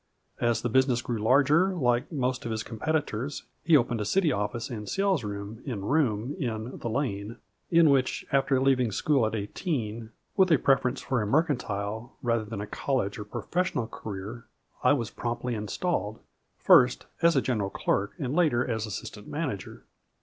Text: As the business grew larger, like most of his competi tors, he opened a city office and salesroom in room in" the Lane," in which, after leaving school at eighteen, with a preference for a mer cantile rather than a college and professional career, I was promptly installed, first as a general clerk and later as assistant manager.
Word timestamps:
As 0.39 0.63
the 0.63 0.67
business 0.69 0.99
grew 0.99 1.19
larger, 1.19 1.75
like 1.75 2.11
most 2.11 2.43
of 2.43 2.49
his 2.49 2.63
competi 2.63 3.05
tors, 3.05 3.43
he 3.63 3.77
opened 3.77 4.01
a 4.01 4.03
city 4.05 4.31
office 4.31 4.71
and 4.71 4.89
salesroom 4.89 5.61
in 5.63 5.85
room 5.85 6.35
in" 6.39 6.75
the 6.79 6.89
Lane," 6.89 7.37
in 7.69 7.87
which, 7.91 8.25
after 8.31 8.59
leaving 8.59 8.91
school 8.91 9.27
at 9.27 9.35
eighteen, 9.35 10.09
with 10.35 10.51
a 10.51 10.57
preference 10.57 11.01
for 11.01 11.21
a 11.21 11.27
mer 11.27 11.43
cantile 11.43 12.13
rather 12.23 12.43
than 12.45 12.61
a 12.61 12.65
college 12.65 13.19
and 13.19 13.29
professional 13.29 13.85
career, 13.85 14.45
I 14.83 14.93
was 14.93 15.11
promptly 15.11 15.53
installed, 15.53 16.19
first 16.57 17.05
as 17.21 17.35
a 17.35 17.39
general 17.43 17.69
clerk 17.69 18.13
and 18.17 18.35
later 18.35 18.67
as 18.67 18.87
assistant 18.87 19.27
manager. 19.27 19.83